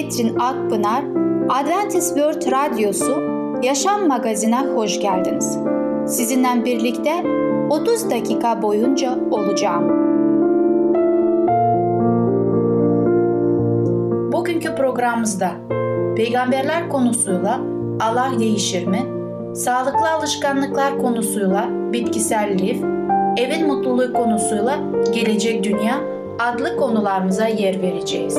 [0.00, 1.04] Ketrin Akpınar,
[1.48, 3.22] Adventist World Radyosu
[3.62, 5.58] Yaşam Magazin'e hoş geldiniz.
[6.06, 7.24] Sizinle birlikte
[7.70, 9.88] 30 dakika boyunca olacağım.
[14.32, 15.50] Bugünkü programımızda
[16.16, 17.60] peygamberler konusuyla
[18.00, 19.00] Allah değişir mi?
[19.54, 22.82] Sağlıklı alışkanlıklar konusuyla bitkisel lif,
[23.36, 24.78] evin mutluluğu konusuyla
[25.14, 25.94] gelecek dünya
[26.38, 28.38] adlı konularımıza yer vereceğiz.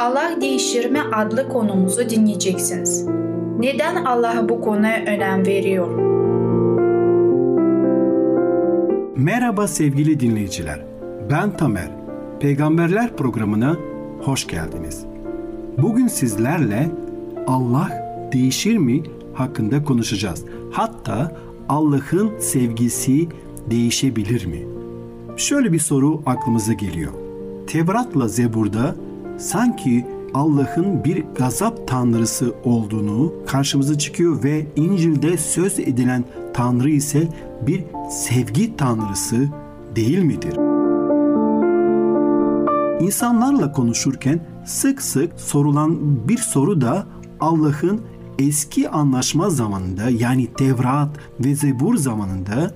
[0.00, 3.06] Allah değişir mi adlı konumuzu dinleyeceksiniz.
[3.58, 5.88] Neden Allah bu konuya önem veriyor?
[9.16, 10.80] Merhaba sevgili dinleyiciler.
[11.30, 11.90] Ben Tamer.
[12.40, 13.76] Peygamberler programına
[14.22, 15.04] hoş geldiniz.
[15.78, 16.90] Bugün sizlerle
[17.46, 17.88] Allah
[18.32, 19.02] değişir mi
[19.34, 20.44] hakkında konuşacağız.
[20.72, 21.36] Hatta
[21.68, 23.28] Allah'ın sevgisi
[23.70, 24.66] değişebilir mi?
[25.36, 27.12] Şöyle bir soru aklımıza geliyor.
[27.66, 28.94] Tevrat'la Zebur'da
[29.40, 36.24] sanki Allah'ın bir gazap tanrısı olduğunu karşımıza çıkıyor ve İncil'de söz edilen
[36.54, 37.28] tanrı ise
[37.66, 39.48] bir sevgi tanrısı
[39.96, 40.56] değil midir?
[43.00, 47.06] İnsanlarla konuşurken sık sık sorulan bir soru da
[47.40, 48.00] Allah'ın
[48.38, 52.74] eski anlaşma zamanında yani Tevrat ve Zebur zamanında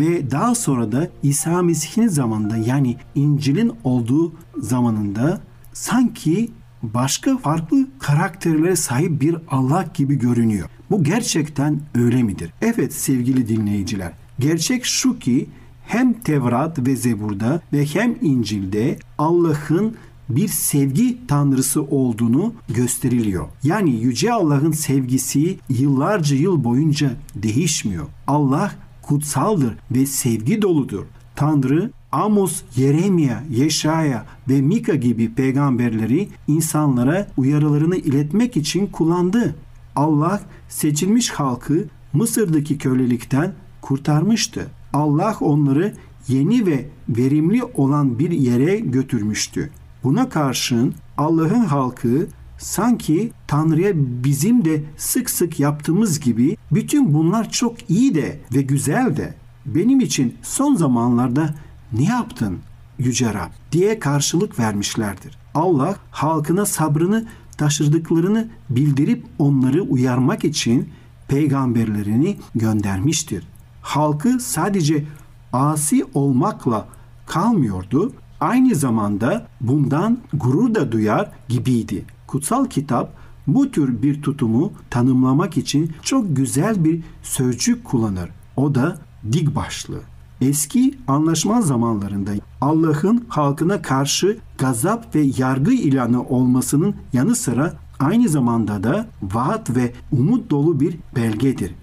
[0.00, 5.40] ve daha sonra da İsa Mesih'in zamanında yani İncil'in olduğu zamanında
[5.74, 6.50] sanki
[6.82, 10.68] başka farklı karakterlere sahip bir Allah gibi görünüyor.
[10.90, 12.50] Bu gerçekten öyle midir?
[12.62, 14.12] Evet sevgili dinleyiciler.
[14.38, 15.46] Gerçek şu ki
[15.86, 19.96] hem Tevrat ve Zebur'da ve hem İncil'de Allah'ın
[20.28, 23.48] bir sevgi tanrısı olduğunu gösteriliyor.
[23.62, 28.06] Yani yüce Allah'ın sevgisi yıllarca yıl boyunca değişmiyor.
[28.26, 31.04] Allah kutsaldır ve sevgi doludur.
[31.36, 39.54] Tanrı Amos, Yeremia, Yeşaya ve Mika gibi peygamberleri insanlara uyarılarını iletmek için kullandı.
[39.96, 44.66] Allah seçilmiş halkı Mısır'daki kölelikten kurtarmıştı.
[44.92, 45.94] Allah onları
[46.28, 49.70] yeni ve verimli olan bir yere götürmüştü.
[50.04, 52.26] Buna karşın Allah'ın halkı
[52.58, 53.92] sanki Tanrı'ya
[54.24, 59.34] bizim de sık sık yaptığımız gibi bütün bunlar çok iyi de ve güzel de
[59.66, 61.54] benim için son zamanlarda
[61.98, 62.58] ne yaptın
[62.98, 65.38] Yüce Rab diye karşılık vermişlerdir.
[65.54, 70.88] Allah halkına sabrını taşırdıklarını bildirip onları uyarmak için
[71.28, 73.46] peygamberlerini göndermiştir.
[73.82, 75.04] Halkı sadece
[75.52, 76.88] asi olmakla
[77.26, 82.04] kalmıyordu, aynı zamanda bundan gurur da duyar gibiydi.
[82.26, 83.12] Kutsal kitap
[83.46, 88.30] bu tür bir tutumu tanımlamak için çok güzel bir sözcük kullanır.
[88.56, 88.98] O da
[89.32, 90.00] dik başlı.
[90.44, 98.82] Eski anlaşma zamanlarında Allah'ın halkına karşı gazap ve yargı ilanı olmasının yanı sıra aynı zamanda
[98.82, 101.74] da vaat ve umut dolu bir belgedir.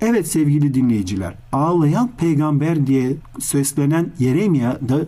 [0.00, 4.98] Evet sevgili dinleyiciler, ağlayan peygamber diye seslenen Yeremia da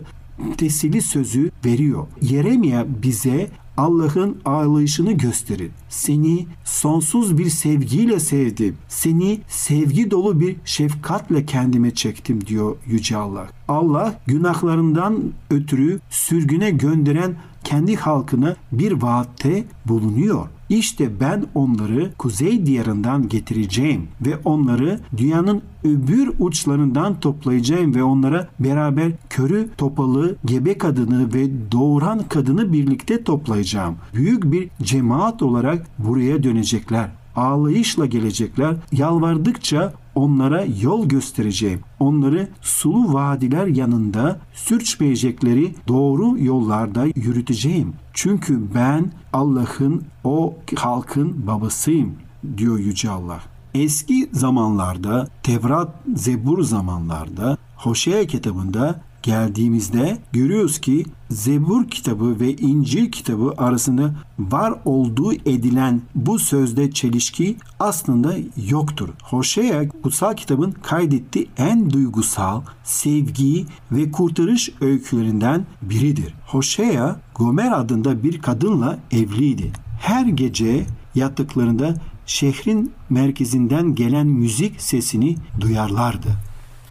[0.57, 2.07] tesili sözü veriyor.
[2.21, 3.47] Yeremia bize
[3.79, 5.71] Allah'ın ağlayışını gösterir.
[5.89, 8.77] Seni sonsuz bir sevgiyle sevdim.
[8.87, 13.47] Seni sevgi dolu bir şefkatle kendime çektim diyor Yüce Allah.
[13.67, 20.47] Allah günahlarından ötürü sürgüne gönderen kendi halkına bir vaatte bulunuyor.
[20.69, 29.11] İşte ben onları kuzey diyarından getireceğim ve onları dünyanın öbür uçlarından toplayacağım ve onlara beraber
[29.29, 33.95] körü, topalı, gebe kadını ve doğuran kadını birlikte toplayacağım.
[34.13, 38.75] Büyük bir cemaat olarak buraya dönecekler ağlayışla gelecekler.
[38.91, 41.79] Yalvardıkça onlara yol göstereceğim.
[41.99, 47.93] Onları sulu vadiler yanında sürçmeyecekleri doğru yollarda yürüteceğim.
[48.13, 52.15] Çünkü ben Allah'ın o halkın babasıyım
[52.57, 53.39] diyor Yüce Allah.
[53.73, 63.53] Eski zamanlarda, Tevrat, Zebur zamanlarda, Hoşea kitabında geldiğimizde görüyoruz ki Zebur kitabı ve İncil kitabı
[63.57, 68.35] arasında var olduğu edilen bu sözde çelişki aslında
[68.69, 69.09] yoktur.
[69.23, 76.33] Hoşea kutsal kitabın kaydettiği en duygusal, sevgi ve kurtarış öykülerinden biridir.
[76.47, 79.71] Hoşea Gomer adında bir kadınla evliydi.
[80.01, 80.85] Her gece
[81.15, 81.93] yattıklarında
[82.25, 86.27] şehrin merkezinden gelen müzik sesini duyarlardı.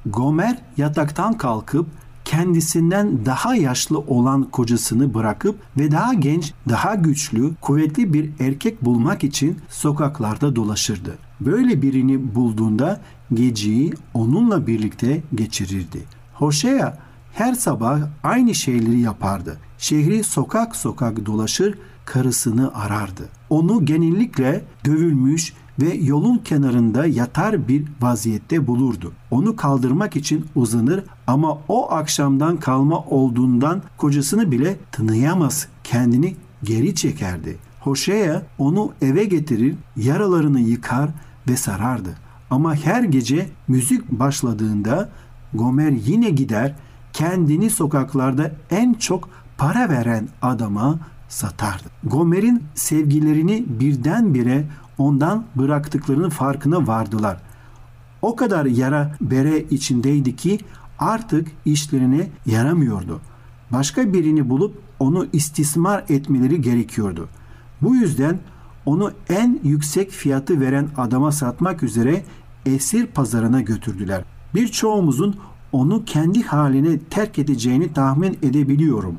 [0.07, 1.87] Gomer yataktan kalkıp
[2.29, 9.25] kendisinden daha yaşlı olan kocasını bırakıp ve daha genç, daha güçlü, kuvvetli bir erkek bulmak
[9.25, 11.19] için sokaklarda dolaşırdı.
[11.41, 13.01] Böyle birini bulduğunda
[13.35, 16.03] geceyi onunla birlikte geçirirdi.
[16.35, 16.99] Hoşea
[17.33, 19.59] her sabah aynı şeyleri yapardı.
[19.79, 23.29] Şehri sokak sokak dolaşır, karısını arardı.
[23.51, 29.13] Onu genellikle dövülmüş ve yolun kenarında yatar bir vaziyette bulurdu.
[29.31, 37.59] Onu kaldırmak için uzanır ama o akşamdan kalma olduğundan kocasını bile tanıyamaz, kendini geri çekerdi.
[37.81, 41.11] Hoşea onu eve getirir, yaralarını yıkar
[41.49, 42.15] ve sarardı.
[42.51, 45.09] Ama her gece müzik başladığında
[45.55, 46.75] Gomer yine gider,
[47.13, 49.29] kendini sokaklarda en çok
[49.59, 50.99] para veren adama
[51.29, 51.89] satardı.
[52.05, 54.65] Gomer'in sevgilerini birdenbire
[54.99, 57.41] ondan bıraktıklarının farkına vardılar.
[58.23, 60.59] O kadar yara bere içindeydi ki
[60.99, 63.21] artık işlerine yaramıyordu.
[63.73, 67.29] Başka birini bulup onu istismar etmeleri gerekiyordu.
[67.83, 68.39] Bu yüzden
[68.87, 72.23] onu en yüksek fiyatı veren adama satmak üzere
[72.67, 74.25] esir pazarına götürdüler.
[74.55, 75.37] Birçoğumuzun
[75.73, 79.17] onu kendi haline terk edeceğini tahmin edebiliyorum.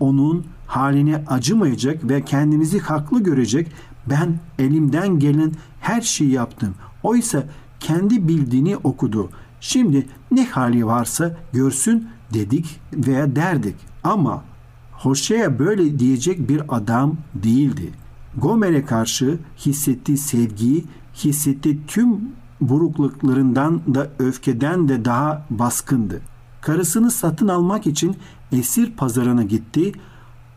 [0.00, 3.72] Onun haline acımayacak ve kendinizi haklı görecek
[4.10, 6.74] ben elimden gelen her şeyi yaptım.
[7.02, 7.44] Oysa
[7.80, 9.30] kendi bildiğini okudu.
[9.60, 13.76] Şimdi ne hali varsa görsün dedik veya derdik.
[14.04, 14.44] Ama
[14.92, 17.92] Hoşe'ye böyle diyecek bir adam değildi.
[18.36, 20.84] Gomer'e karşı hissettiği sevgiyi,
[21.14, 22.20] hissettiği tüm
[22.60, 26.20] burukluklarından da öfkeden de daha baskındı.
[26.60, 28.16] Karısını satın almak için
[28.52, 29.92] esir pazarına gitti.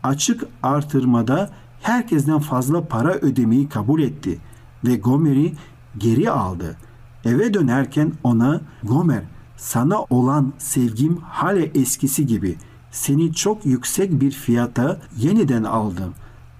[0.02, 1.50] Açık artırmada
[1.82, 4.38] herkesten fazla para ödemeyi kabul etti
[4.84, 5.52] ve Gomer'i
[5.98, 6.76] geri aldı.
[7.24, 9.22] Eve dönerken ona Gomer
[9.56, 12.56] sana olan sevgim hala eskisi gibi.
[12.90, 16.14] Seni çok yüksek bir fiyata yeniden aldım.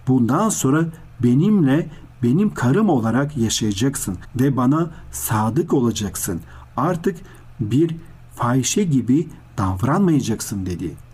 [0.08, 0.84] Bundan sonra
[1.22, 1.90] benimle
[2.22, 6.40] benim karım olarak yaşayacaksın ve bana sadık olacaksın.
[6.76, 7.16] Artık
[7.60, 7.96] bir
[8.34, 9.28] fahişe gibi
[9.58, 11.06] davranmayacaksın dedi.''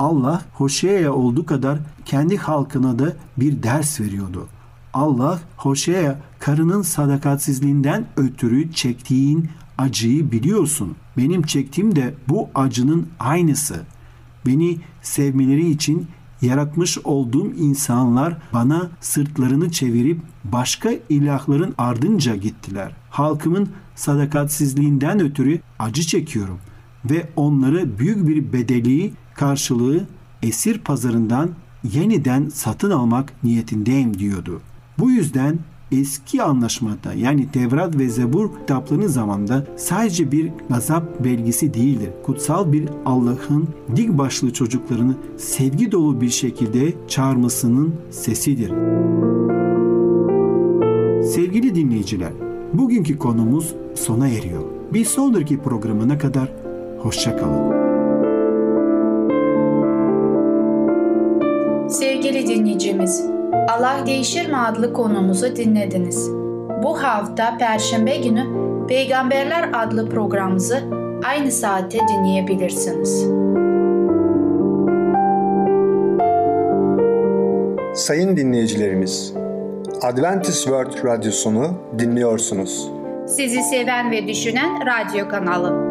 [0.00, 4.46] Allah Hoşea'ya olduğu kadar kendi halkına da bir ders veriyordu.
[4.94, 9.48] Allah Hoşea'ya karının sadakatsizliğinden ötürü çektiğin
[9.78, 10.96] acıyı biliyorsun.
[11.16, 13.80] Benim çektiğim de bu acının aynısı.
[14.46, 16.06] Beni sevmeleri için
[16.42, 22.92] yaratmış olduğum insanlar bana sırtlarını çevirip başka ilahların ardınca gittiler.
[23.10, 26.58] Halkımın sadakatsizliğinden ötürü acı çekiyorum
[27.04, 30.00] ve onları büyük bir bedeli karşılığı
[30.42, 31.50] esir pazarından
[31.92, 34.60] yeniden satın almak niyetindeyim diyordu.
[34.98, 35.58] Bu yüzden
[35.92, 42.10] eski anlaşmada yani Tevrat ve Zebur kitaplarının zamanında sadece bir gazap belgesi değildir.
[42.22, 48.70] Kutsal bir Allah'ın dik başlı çocuklarını sevgi dolu bir şekilde çağırmasının sesidir.
[51.24, 52.32] Sevgili dinleyiciler,
[52.72, 54.62] bugünkü konumuz sona eriyor.
[54.92, 56.52] Bir sonraki programına kadar
[56.98, 57.79] hoşçakalın.
[61.90, 63.24] Sevgili dinleyicimiz,
[63.68, 66.30] Allah Değişir mi adlı konumuzu dinlediniz.
[66.82, 68.46] Bu hafta Perşembe günü
[68.88, 70.82] Peygamberler adlı programımızı
[71.24, 73.24] aynı saatte dinleyebilirsiniz.
[77.94, 79.32] Sayın dinleyicilerimiz,
[80.02, 82.90] Adventist World Radyosunu dinliyorsunuz.
[83.26, 85.90] Sizi seven ve düşünen radyo kanalı.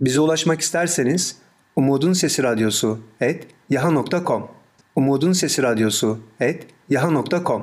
[0.00, 1.43] Bize ulaşmak isterseniz
[1.76, 4.48] Umutun Sesi Radyosu et yaha.com
[4.96, 7.62] Umutun Sesi Radyosu et yaha.com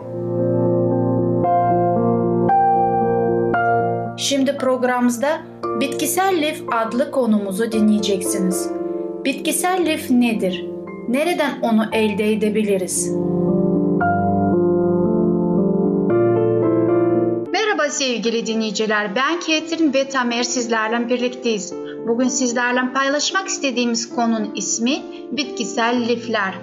[4.18, 5.41] Şimdi programımızda
[5.82, 8.70] bitkisel lif adlı konumuzu dinleyeceksiniz.
[9.25, 10.65] Bitkisel lif nedir?
[11.10, 13.12] Nereden onu elde edebiliriz?
[17.91, 19.15] sevgili dinleyiciler.
[19.15, 21.74] Ben Ketrin ve Tamer sizlerle birlikteyiz.
[22.08, 26.53] Bugün sizlerle paylaşmak istediğimiz konunun ismi bitkisel lifler.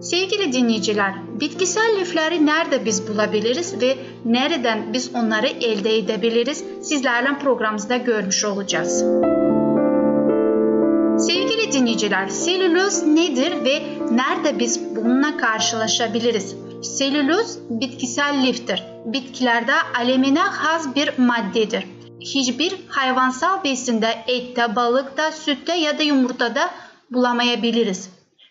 [0.00, 6.64] Sevgili dinleyiciler, bitkisel lifleri nerede biz bulabiliriz ve nereden biz onları elde edebiliriz?
[6.82, 9.04] Sizlerle programımızda görmüş olacağız.
[11.26, 16.56] Sevgili dinleyiciler, selüloz nedir ve nerede biz bununla karşılaşabiliriz?
[16.82, 18.84] Selüloz bitkisel liftir.
[19.04, 21.84] Bitkilerde alemine has bir maddedir.
[22.20, 26.70] Hiçbir hayvansal besinde, ette, balıkta, sütte ya da yumurtada
[27.10, 28.10] bulamayabiliriz.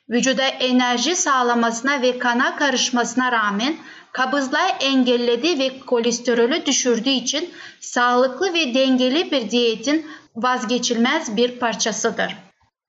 [0.09, 3.75] Vücuda enerji sağlamasına ve kana karışmasına rağmen
[4.11, 10.05] kabızlığı engelledi ve kolesterolü düşürdüğü için sağlıklı ve dengeli bir diyetin
[10.35, 12.35] vazgeçilmez bir parçasıdır.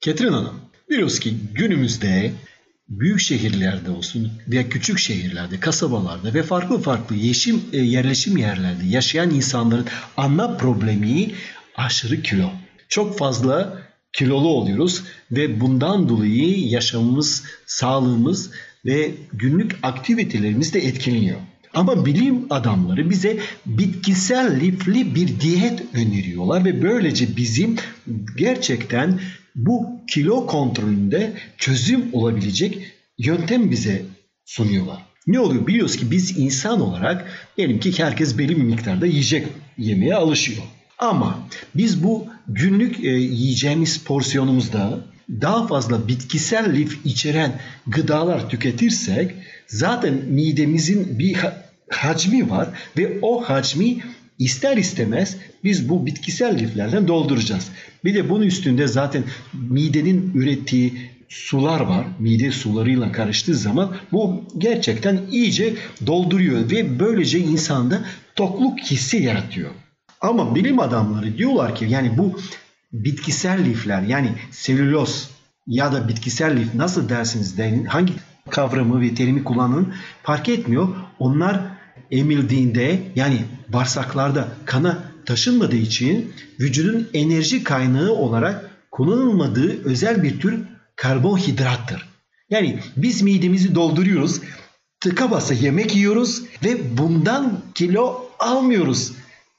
[0.00, 2.32] Ketrin Hanım, biliyoruz ki günümüzde
[2.88, 9.30] büyük şehirlerde olsun veya küçük şehirlerde, kasabalarda ve farklı farklı yeşim, e, yerleşim yerlerde yaşayan
[9.30, 11.30] insanların ana problemi
[11.76, 12.50] aşırı kilo.
[12.88, 15.02] Çok fazla kilolu oluyoruz
[15.32, 18.50] ve bundan dolayı yaşamımız, sağlığımız
[18.86, 21.38] ve günlük aktivitelerimiz de etkileniyor.
[21.74, 27.76] Ama bilim adamları bize bitkisel lifli bir diyet öneriyorlar ve böylece bizim
[28.36, 29.20] gerçekten
[29.58, 32.78] bu kilo kontrolünde çözüm olabilecek
[33.18, 34.02] yöntem bize
[34.44, 35.04] sunuyorlar.
[35.26, 35.66] Ne oluyor?
[35.66, 39.46] Biliyoruz ki biz insan olarak diyelim ki herkes belli bir miktarda yiyecek
[39.78, 40.62] yemeye alışıyor.
[40.98, 45.00] Ama biz bu günlük e, yiyeceğimiz porsiyonumuzda
[45.30, 49.34] daha fazla bitkisel lif içeren gıdalar tüketirsek
[49.66, 51.36] zaten midemizin bir
[51.90, 53.98] hacmi var ve o hacmi
[54.38, 57.68] ister istemez biz bu bitkisel liflerden dolduracağız.
[58.04, 60.94] Bir de bunun üstünde zaten midenin ürettiği
[61.28, 62.06] sular var.
[62.18, 65.74] Mide sularıyla karıştığı zaman bu gerçekten iyice
[66.06, 68.02] dolduruyor ve böylece insanda
[68.36, 69.70] tokluk hissi yaratıyor.
[70.20, 72.40] Ama bilim adamları diyorlar ki yani bu
[72.92, 75.30] bitkisel lifler yani selüloz
[75.66, 78.12] ya da bitkisel lif nasıl dersiniz deyin hangi
[78.50, 80.88] kavramı ve terimi kullanın fark etmiyor.
[81.18, 81.60] Onlar
[82.10, 90.60] emildiğinde yani bağırsaklarda kana taşınmadığı için vücudun enerji kaynağı olarak kullanılmadığı özel bir tür
[90.96, 92.08] karbonhidrattır.
[92.50, 94.40] Yani biz midemizi dolduruyoruz,
[95.00, 99.12] tıka basa yemek yiyoruz ve bundan kilo almıyoruz.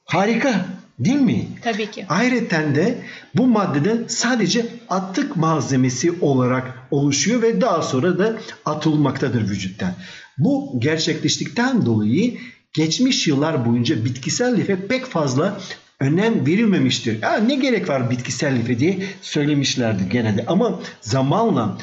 [0.04, 0.66] Harika
[1.00, 1.48] değil mi?
[1.62, 2.06] Tabii ki.
[2.08, 2.98] Ayrıca de
[3.34, 9.92] bu maddeden sadece atık malzemesi olarak oluşuyor ve daha sonra da atılmaktadır vücuttan.
[10.38, 12.38] Bu gerçekleştikten dolayı
[12.72, 15.60] geçmiş yıllar boyunca bitkisel life pek fazla
[16.00, 17.22] önem verilmemiştir.
[17.22, 20.44] Ya ne gerek var bitkisel life diye söylemişlerdi genelde.
[20.46, 21.78] Ama zamanla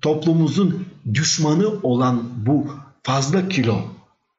[0.00, 2.66] toplumumuzun düşmanı olan bu
[3.02, 3.78] fazla kilo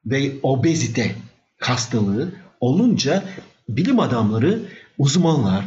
[0.06, 1.14] ve obezite
[1.58, 3.24] hastalığı olunca
[3.76, 4.62] bilim adamları,
[4.98, 5.64] uzmanlar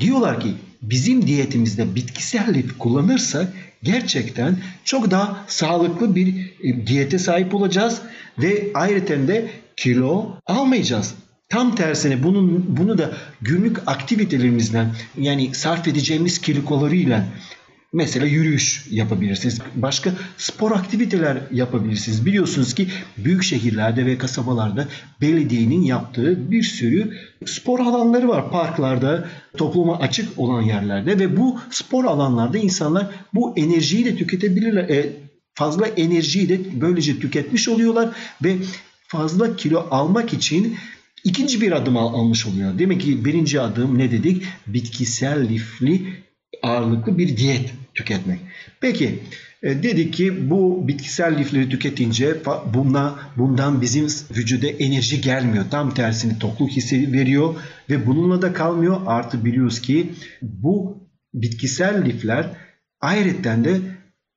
[0.00, 8.02] diyorlar ki bizim diyetimizde bitkisel kullanırsak gerçekten çok daha sağlıklı bir e, diyete sahip olacağız
[8.38, 11.14] ve ayrıca de kilo almayacağız.
[11.48, 17.24] Tam tersine bunun bunu da günlük aktivitelerimizden yani sarf edeceğimiz kilolarıyla
[17.94, 19.60] Mesela yürüyüş yapabilirsiniz.
[19.74, 22.26] Başka spor aktiviteler yapabilirsiniz.
[22.26, 24.88] Biliyorsunuz ki büyük şehirlerde ve kasabalarda
[25.20, 28.50] belediyenin yaptığı bir sürü spor alanları var.
[28.50, 34.88] Parklarda, topluma açık olan yerlerde ve bu spor alanlarda insanlar bu enerjiyi de tüketebilirler.
[34.88, 35.12] E,
[35.54, 38.08] fazla enerjiyi de böylece tüketmiş oluyorlar
[38.44, 38.56] ve
[39.08, 40.76] fazla kilo almak için
[41.24, 42.78] ikinci bir adım al, almış oluyor.
[42.78, 44.42] Demek ki birinci adım ne dedik?
[44.66, 46.24] Bitkisel lifli
[46.62, 48.38] ağırlıklı bir diyet tüketmek.
[48.80, 49.18] Peki
[49.62, 52.36] e, dedik ki bu bitkisel lifleri tüketince
[52.74, 55.64] buna, bundan bizim vücuda enerji gelmiyor.
[55.70, 57.54] Tam tersini tokluk hissi veriyor
[57.90, 59.00] ve bununla da kalmıyor.
[59.06, 60.98] Artı biliyoruz ki bu
[61.34, 62.50] bitkisel lifler
[63.00, 63.80] ayrıca de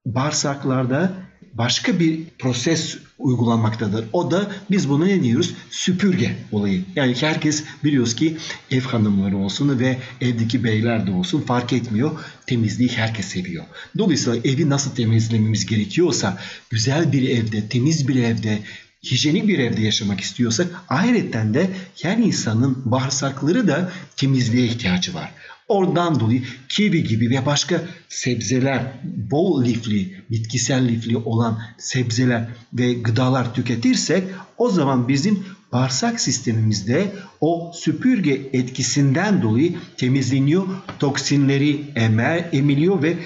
[0.06, 1.27] bağırsaklarda
[1.58, 4.06] başka bir proses uygulanmaktadır.
[4.14, 5.54] O da biz buna ne diyoruz?
[5.70, 6.84] Süpürge olayı.
[6.96, 8.38] Yani herkes biliyoruz ki
[8.72, 12.12] ev hanımları olsun ve evdeki beyler de olsun fark etmiyor.
[12.48, 13.64] Temizliği herkes seviyor.
[13.98, 16.38] Dolayısıyla evi nasıl temizlememiz gerekiyorsa
[16.70, 18.60] güzel bir evde, temiz bir evde,
[19.04, 21.70] hijyenik bir evde yaşamak istiyorsak ayrıca de
[22.02, 25.34] her insanın bağırsakları da temizliğe ihtiyacı var.
[25.68, 33.54] Oradan dolayı kivi gibi ve başka sebzeler, bol lifli, bitkisel lifli olan sebzeler ve gıdalar
[33.54, 34.24] tüketirsek
[34.58, 37.12] o zaman bizim bağırsak sistemimizde
[37.42, 40.68] o süpürge etkisinden dolayı temizleniyor,
[41.00, 43.18] toksinleri emer, emiliyor ve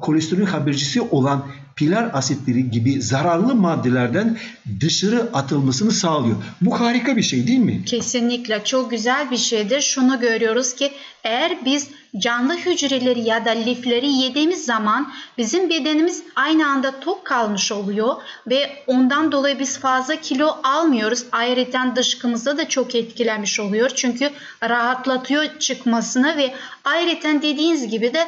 [0.00, 1.46] kolesterol habercisi olan
[1.78, 4.38] pilar asitleri gibi zararlı maddelerden
[4.80, 6.36] dışarı atılmasını sağlıyor.
[6.60, 7.84] Bu harika bir şey değil mi?
[7.84, 9.80] Kesinlikle çok güzel bir şeydir.
[9.80, 10.92] Şunu görüyoruz ki
[11.24, 17.72] eğer biz canlı hücreleri ya da lifleri yediğimiz zaman bizim bedenimiz aynı anda tok kalmış
[17.72, 18.14] oluyor
[18.46, 21.24] ve ondan dolayı biz fazla kilo almıyoruz.
[21.32, 23.90] Ayrıca dışkımızı da çok etkilemiş oluyor.
[23.94, 24.30] Çünkü
[24.62, 26.54] rahatlatıyor çıkmasını ve
[26.84, 28.26] ayrıca dediğiniz gibi de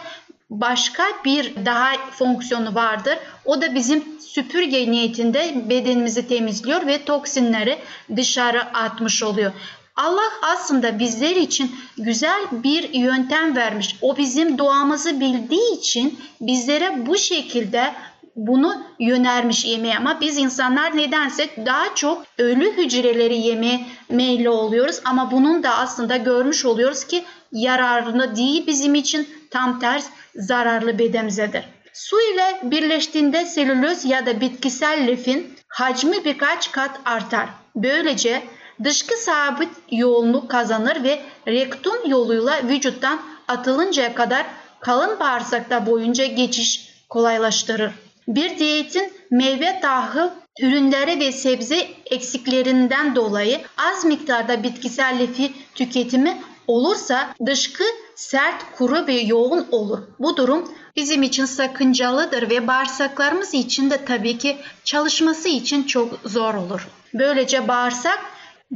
[0.51, 3.19] başka bir daha fonksiyonu vardır.
[3.45, 7.79] O da bizim süpürge niyetinde bedenimizi temizliyor ve toksinleri
[8.17, 9.53] dışarı atmış oluyor.
[9.97, 13.97] Allah aslında bizler için güzel bir yöntem vermiş.
[14.03, 17.95] O bizim doğamızı bildiği için bizlere bu şekilde
[18.37, 25.31] bunu yönermiş yemeğe ama biz insanlar nedense daha çok ölü hücreleri yemeye meyilli oluyoruz ama
[25.31, 31.65] bunun da aslında görmüş oluyoruz ki yararını değil bizim için tam ters zararlı bedenimizedir.
[31.93, 37.49] Su ile birleştiğinde selüloz ya da bitkisel lifin hacmi birkaç kat artar.
[37.77, 38.43] Böylece
[38.85, 44.47] dışkı sabit yoğunluk kazanır ve rektum yoluyla vücuttan atılıncaya kadar
[44.81, 47.93] kalın bağırsakta boyunca geçiş kolaylaştırır.
[48.29, 50.31] Bir diyetin meyve tahıl
[50.63, 56.39] ürünleri ve sebze eksiklerinden dolayı az miktarda bitkisel lifi tüketimi
[56.71, 57.85] olursa dışkı
[58.15, 59.99] sert, kuru ve yoğun olur.
[60.19, 66.55] Bu durum bizim için sakıncalıdır ve bağırsaklarımız için de tabii ki çalışması için çok zor
[66.55, 66.89] olur.
[67.15, 68.19] Böylece bağırsak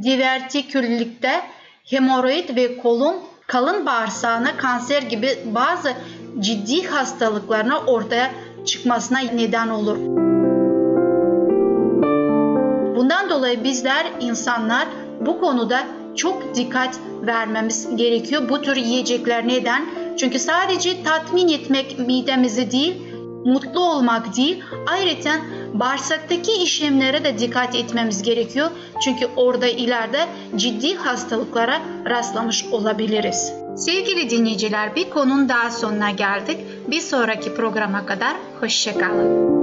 [0.03, 1.41] divertiküllikte
[1.85, 5.93] hemoroid ve kolon kalın bağırsağına kanser gibi bazı
[6.39, 8.31] ciddi hastalıklarına ortaya
[8.65, 9.97] çıkmasına neden olur.
[12.95, 14.87] Bundan dolayı bizler insanlar
[15.21, 15.83] bu konuda
[16.15, 18.49] çok dikkat vermemiz gerekiyor.
[18.49, 19.85] Bu tür yiyecekler neden?
[20.17, 22.95] Çünkü sadece tatmin etmek midemizi değil,
[23.45, 25.31] mutlu olmak değil, ayrıca
[25.73, 28.71] bağırsaktaki işlemlere de dikkat etmemiz gerekiyor.
[29.03, 33.53] Çünkü orada ileride ciddi hastalıklara rastlamış olabiliriz.
[33.75, 36.57] Sevgili dinleyiciler bir konunun daha sonuna geldik.
[36.87, 39.55] Bir sonraki programa kadar hoşçakalın.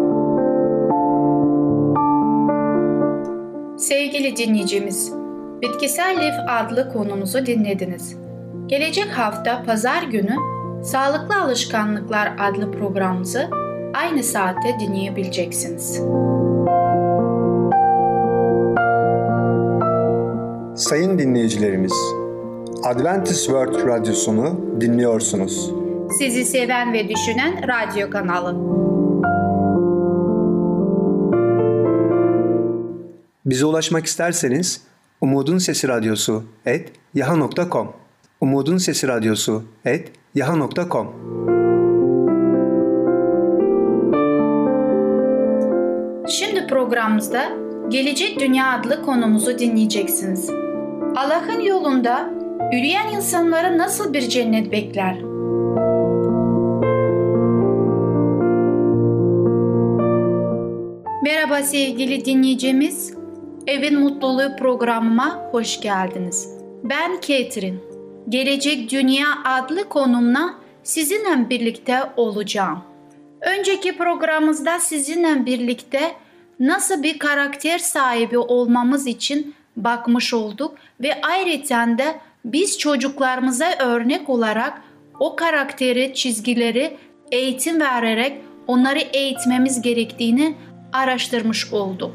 [3.78, 5.12] Sevgili dinleyicimiz,
[5.62, 8.16] Bitkisel Lif adlı konumuzu dinlediniz.
[8.66, 10.36] Gelecek hafta pazar günü
[10.84, 13.48] Sağlıklı Alışkanlıklar adlı programımızı
[13.94, 16.00] aynı saatte dinleyebileceksiniz.
[20.76, 21.92] Sayın dinleyicilerimiz,
[22.84, 25.70] Adventist World Radyosunu dinliyorsunuz.
[26.18, 28.56] Sizi seven ve düşünen radyo kanalı.
[33.46, 34.91] Bize ulaşmak isterseniz
[35.22, 37.92] Umutun Sesi Radyosu et yaha.com
[38.40, 41.08] Umutun Sesi Radyosu et yaha.com
[46.28, 47.42] Şimdi programımızda
[47.88, 50.50] Gelecek Dünya adlı konumuzu dinleyeceksiniz.
[51.16, 52.30] Allah'ın yolunda
[52.72, 55.22] yürüyen insanlara nasıl bir cennet bekler?
[61.22, 63.21] Merhaba sevgili dinleyicimiz.
[63.66, 66.48] Evin Mutluluğu programıma hoş geldiniz.
[66.84, 67.80] Ben Ketrin.
[68.28, 72.82] Gelecek Dünya adlı konumla sizinle birlikte olacağım.
[73.40, 76.12] Önceki programımızda sizinle birlikte
[76.60, 84.82] nasıl bir karakter sahibi olmamız için bakmış olduk ve ayrıca da biz çocuklarımıza örnek olarak
[85.20, 86.96] o karakteri, çizgileri
[87.32, 90.54] eğitim vererek onları eğitmemiz gerektiğini
[90.92, 92.12] araştırmış olduk.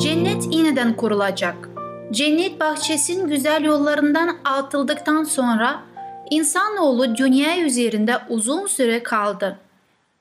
[0.00, 1.68] Cennet yeniden kurulacak.
[2.12, 5.82] Cennet bahçesinin güzel yollarından atıldıktan sonra
[6.30, 9.58] insanoğlu dünya üzerinde uzun süre kaldı.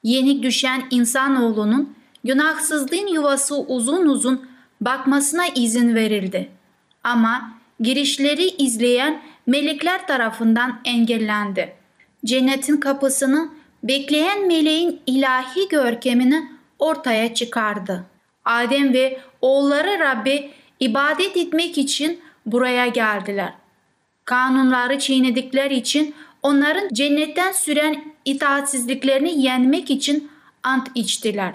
[0.04, 4.48] Yenik düşen insanoğlunun günahsızlığın yuvası uzun uzun
[4.82, 6.50] bakmasına izin verildi.
[7.04, 11.74] Ama girişleri izleyen melekler tarafından engellendi.
[12.26, 13.50] Cennetin kapısını
[13.84, 18.06] bekleyen meleğin ilahi görkemini ortaya çıkardı.
[18.48, 23.54] Adem ve oğulları Rabbi ibadet etmek için buraya geldiler.
[24.26, 30.32] Kanunları çiğnedikleri için onların cennetten süren itaatsizliklerini yenmek için
[30.64, 31.54] ant içtiler.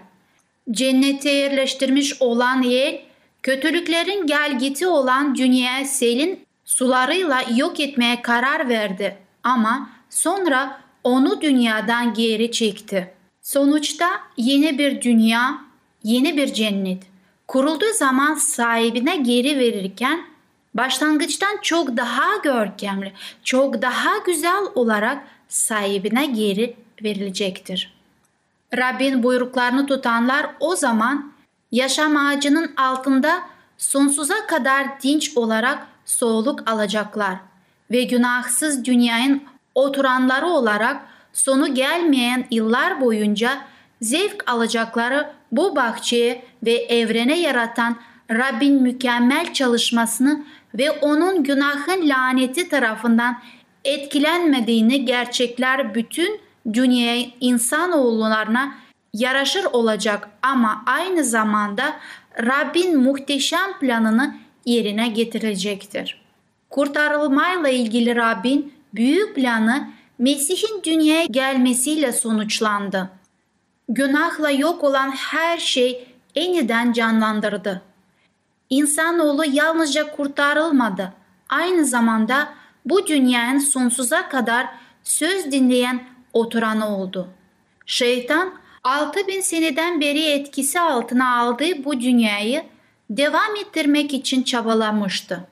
[0.71, 3.01] Cennete yerleştirmiş olan yer,
[3.43, 9.17] kötülüklerin gelgiti olan dünyaya selin sularıyla yok etmeye karar verdi.
[9.43, 13.15] Ama sonra onu dünyadan geri çekti.
[13.43, 15.59] Sonuçta yeni bir dünya,
[16.05, 17.12] yeni bir cennet
[17.53, 20.25] kurulduğu zaman sahibine geri verirken
[20.75, 23.13] başlangıçtan çok daha görkemli,
[23.45, 27.95] çok daha güzel olarak sahibine geri verilecektir.
[28.77, 31.33] Rabbin buyruklarını tutanlar o zaman
[31.73, 33.43] yaşam ağacının altında
[33.79, 37.37] sonsuza kadar dinç olarak soğuluk alacaklar
[37.91, 39.43] ve günahsız dünyanın
[39.75, 43.72] oturanları olarak sonu gelmeyen yıllar boyunca
[44.03, 47.97] zevk alacakları bu bahçeye ve evrene yaratan
[48.31, 53.39] Rabbin mükemmel çalışmasını ve onun günahın laneti tarafından
[53.85, 56.41] etkilenmediğini gerçekler bütün
[56.73, 58.75] dünyaya insanoğullarına
[59.15, 61.97] yaraşır olacak ama aynı zamanda
[62.39, 64.35] Rabbin muhteşem planını
[64.65, 66.23] yerine getirecektir.
[66.71, 69.89] Kurtarılmayla ilgili Rabbin büyük planı
[70.19, 73.11] Mesih'in dünyaya gelmesiyle sonuçlandı.
[73.95, 77.83] Günahla yok olan her şey yeniden canlandırdı.
[78.71, 81.13] İnsanoğlu yalnızca kurtarılmadı.
[81.49, 84.67] Aynı zamanda bu dünyanın sonsuza kadar
[85.03, 87.29] söz dinleyen oturanı oldu.
[87.87, 88.53] Şeytan
[88.85, 92.63] 6000 seneden beri etkisi altına aldığı bu dünyayı
[93.11, 95.49] devam ettirmek için çabalamıştı.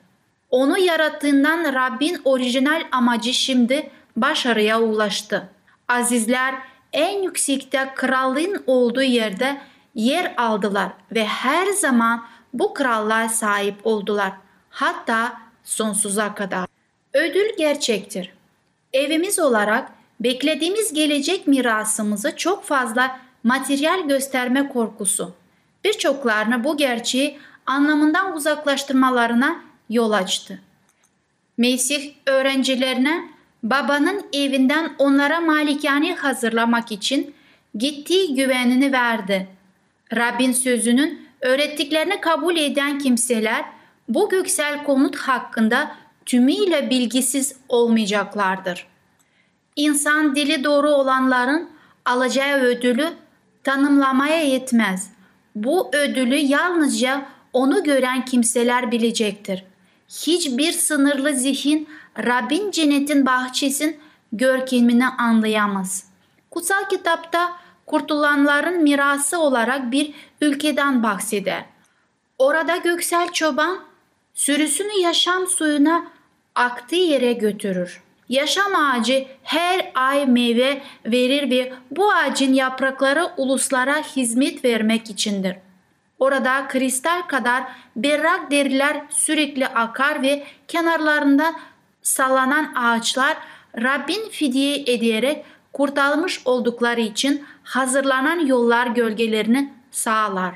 [0.49, 5.49] Onu yarattığından Rabbin orijinal amacı şimdi başarıya ulaştı.
[5.87, 9.61] Azizler en yüksekte krallığın olduğu yerde
[9.95, 14.33] yer aldılar ve her zaman bu krallığa sahip oldular.
[14.69, 16.67] Hatta sonsuza kadar.
[17.13, 18.33] Ödül gerçektir.
[18.93, 25.33] Evimiz olarak beklediğimiz gelecek mirasımızı çok fazla materyal gösterme korkusu.
[25.83, 30.61] Birçoklarını bu gerçeği anlamından uzaklaştırmalarına yol açtı.
[31.57, 33.29] Mesih öğrencilerine
[33.63, 37.33] babanın evinden onlara malikane hazırlamak için
[37.77, 39.47] gittiği güvenini verdi.
[40.15, 43.65] Rabbin sözünün öğrettiklerini kabul eden kimseler
[44.09, 45.95] bu göksel konut hakkında
[46.25, 48.87] tümüyle bilgisiz olmayacaklardır.
[49.75, 51.69] İnsan dili doğru olanların
[52.05, 53.07] alacağı ödülü
[53.63, 55.09] tanımlamaya yetmez.
[55.55, 59.63] Bu ödülü yalnızca onu gören kimseler bilecektir.
[60.09, 63.99] Hiçbir sınırlı zihin Rabbin cennetin bahçesin
[64.31, 66.05] görkemini anlayamaz.
[66.51, 71.65] Kutsal kitapta kurtulanların mirası olarak bir ülkeden bahseder.
[72.37, 73.79] Orada göksel çoban
[74.33, 76.07] sürüsünü yaşam suyuna
[76.55, 78.03] aktığı yere götürür.
[78.29, 85.55] Yaşam ağacı her ay meyve verir ve bu ağacın yaprakları uluslara hizmet vermek içindir.
[86.19, 87.63] Orada kristal kadar
[87.95, 91.53] berrak deriler sürekli akar ve kenarlarında
[92.01, 93.37] sallanan ağaçlar
[93.77, 100.55] Rabbin fidye ediyerek kurtarılmış oldukları için hazırlanan yollar gölgelerini sağlar.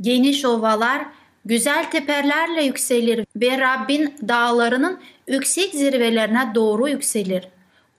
[0.00, 1.06] Geniş ovalar
[1.44, 7.48] güzel tepelerle yükselir ve Rabbin dağlarının yüksek zirvelerine doğru yükselir.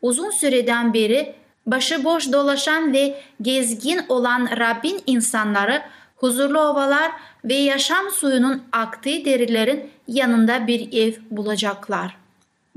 [0.01, 1.35] Uzun süreden beri
[1.65, 5.81] başıboş dolaşan ve gezgin olan Rabbin insanları
[6.15, 7.11] huzurlu ovalar
[7.45, 12.20] ve yaşam suyunun aktığı derilerin yanında bir ev bulacaklar.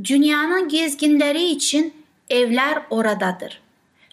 [0.03, 1.95] Dünyanın gezginleri için
[2.31, 3.61] evler oradadır.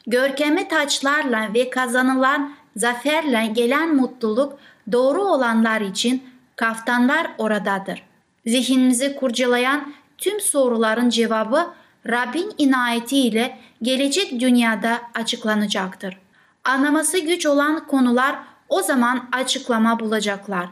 [0.07, 4.59] Görkemli taçlarla ve kazanılan zaferle gelen mutluluk
[4.91, 6.23] doğru olanlar için
[6.55, 8.03] kaftanlar oradadır.
[8.45, 11.67] Zihnimizi kurcalayan tüm soruların cevabı
[12.07, 16.17] Rabbin inayetiyle gelecek dünyada açıklanacaktır.
[16.63, 18.35] Anlaması güç olan konular
[18.69, 20.69] o zaman açıklama bulacaklar.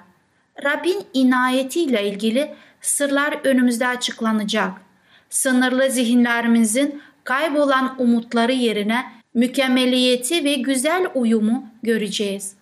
[0.63, 4.88] Rabbin inayetiyle ilgili sırlar önümüzde açıklanacak.
[5.30, 12.54] Sınırlı zihinlerimizin kaybolan umutları yerine mükemmeliyeti ve güzel uyumu göreceğiz.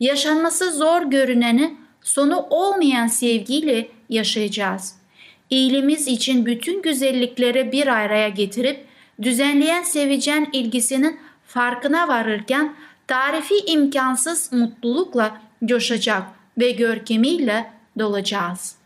[0.00, 4.94] Yaşanması zor görüneni sonu olmayan sevgiyle yaşayacağız.
[5.50, 8.84] İyiliğimiz için bütün güzellikleri bir araya getirip
[9.22, 12.74] düzenleyen sevecen ilgisinin farkına varırken
[13.06, 16.22] tarifi imkansız mutlulukla coşacak
[16.58, 18.77] ve görkemiyle dolacağız.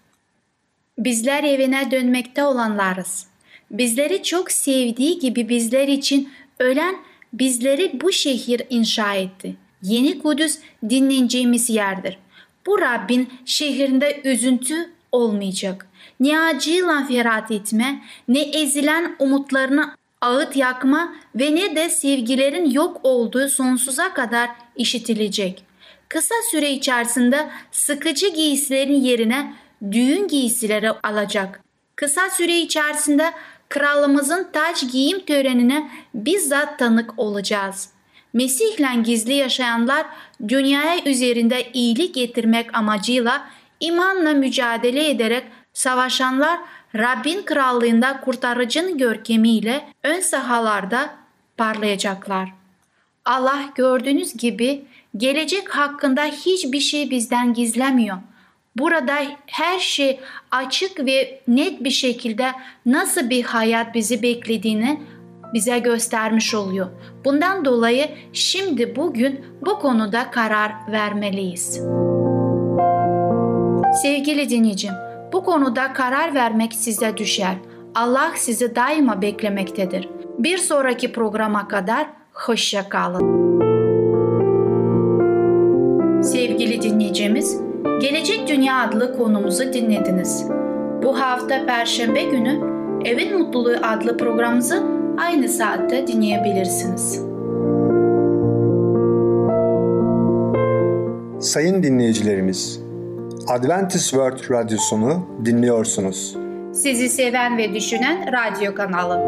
[0.98, 3.26] Bizler evine dönmekte olanlarız.
[3.70, 6.28] Bizleri çok sevdiği gibi bizler için
[6.58, 6.96] ölen
[7.32, 9.56] bizleri bu şehir inşa etti.
[9.82, 12.18] Yeni Kudüs dinleneceğimiz yerdir.
[12.66, 15.86] Bu Rabbin şehrinde üzüntü olmayacak.
[16.20, 23.48] Ne acıyla ferat etme, ne ezilen umutlarını ağıt yakma ve ne de sevgilerin yok olduğu
[23.48, 25.64] sonsuza kadar işitilecek.
[26.08, 29.54] Kısa süre içerisinde sıkıcı giysilerin yerine
[29.90, 31.60] düğün giysileri alacak.
[31.96, 33.32] Kısa süre içerisinde
[33.68, 37.88] kralımızın taç giyim törenine bizzat tanık olacağız.
[38.32, 40.06] Mesih'le gizli yaşayanlar
[40.48, 43.46] dünyaya üzerinde iyilik getirmek amacıyla
[43.80, 46.58] imanla mücadele ederek savaşanlar
[46.96, 51.14] Rabbin krallığında kurtarıcının görkemiyle ön sahalarda
[51.56, 52.52] parlayacaklar.
[53.24, 54.84] Allah gördüğünüz gibi
[55.16, 58.16] gelecek hakkında hiçbir şey bizden gizlemiyor.
[58.78, 59.14] Burada
[59.46, 62.46] her şey açık ve net bir şekilde
[62.86, 65.00] nasıl bir hayat bizi beklediğini
[65.54, 66.86] bize göstermiş oluyor.
[67.24, 71.80] Bundan dolayı şimdi bugün bu konuda karar vermeliyiz.
[74.02, 74.92] Sevgili dinleyicim,
[75.32, 77.56] bu konuda karar vermek size düşer.
[77.94, 80.08] Allah sizi daima beklemektedir.
[80.38, 83.42] Bir sonraki programa kadar hoşça kalın.
[86.22, 87.71] Sevgili dinleyicimiz,
[88.02, 90.46] Gelecek Dünya adlı konumuzu dinlediniz.
[91.02, 92.60] Bu hafta Perşembe günü
[93.04, 94.82] Evin Mutluluğu adlı programımızı
[95.18, 97.14] aynı saatte dinleyebilirsiniz.
[101.40, 102.80] Sayın dinleyicilerimiz,
[103.48, 106.36] Adventist World Radyosunu dinliyorsunuz.
[106.72, 109.20] Sizi seven ve düşünen radyo kanalı.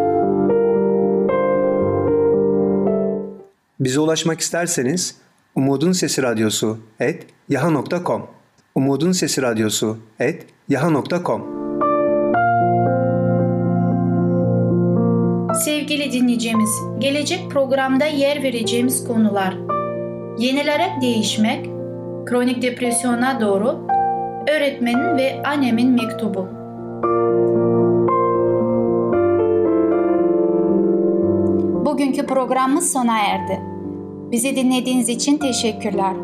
[3.80, 5.16] Bize ulaşmak isterseniz
[5.54, 8.34] Umutun Sesi Radyosu et yaha.com
[8.74, 11.42] Umutun Sesi Radyosu et yaha.com
[15.64, 19.54] Sevgili dinleyicimiz, gelecek programda yer vereceğimiz konular
[20.38, 21.64] Yenilerek değişmek,
[22.26, 23.87] kronik depresyona doğru,
[24.48, 26.48] öğretmenin ve annemin mektubu.
[31.87, 33.60] Bugünkü programımız sona erdi.
[34.32, 36.23] Bizi dinlediğiniz için teşekkürler.